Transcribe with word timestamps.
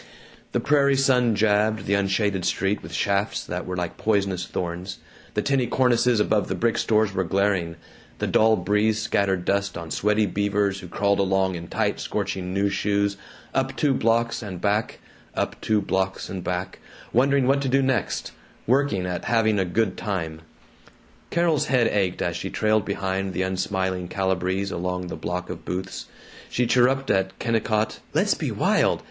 The 0.51 0.59
prairie 0.59 0.95
sun 0.95 1.35
jabbed 1.35 1.85
the 1.85 1.93
unshaded 1.93 2.43
street 2.43 2.81
with 2.81 2.91
shafts 2.91 3.43
that 3.45 3.67
were 3.67 3.75
like 3.75 3.97
poisonous 3.97 4.47
thorns 4.47 4.97
the 5.35 5.43
tinny 5.43 5.67
cornices 5.67 6.19
above 6.19 6.47
the 6.47 6.55
brick 6.55 6.79
stores 6.79 7.13
were 7.13 7.23
glaring; 7.23 7.75
the 8.17 8.25
dull 8.25 8.55
breeze 8.55 8.99
scattered 8.99 9.45
dust 9.45 9.77
on 9.77 9.91
sweaty 9.91 10.25
Beavers 10.25 10.79
who 10.79 10.87
crawled 10.87 11.19
along 11.19 11.53
in 11.53 11.67
tight 11.67 11.99
scorching 11.99 12.51
new 12.51 12.67
shoes, 12.67 13.15
up 13.53 13.75
two 13.77 13.93
blocks 13.93 14.41
and 14.41 14.59
back, 14.59 14.97
up 15.35 15.61
two 15.61 15.81
blocks 15.83 16.29
and 16.29 16.43
back, 16.43 16.79
wondering 17.13 17.45
what 17.45 17.61
to 17.61 17.69
do 17.69 17.83
next, 17.83 18.31
working 18.65 19.05
at 19.05 19.25
having 19.25 19.59
a 19.59 19.65
good 19.65 19.97
time. 19.97 20.41
Carol's 21.29 21.67
head 21.67 21.85
ached 21.89 22.23
as 22.23 22.35
she 22.35 22.49
trailed 22.49 22.85
behind 22.85 23.33
the 23.33 23.43
unsmiling 23.43 24.07
Calibrees 24.07 24.71
along 24.71 25.05
the 25.09 25.15
block 25.15 25.51
of 25.51 25.63
booths. 25.63 26.07
She 26.49 26.65
chirruped 26.65 27.11
at 27.11 27.37
Kennicott, 27.37 27.99
"Let's 28.15 28.33
be 28.33 28.49
wild! 28.49 28.99